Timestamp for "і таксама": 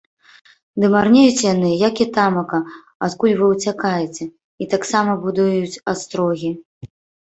4.61-5.11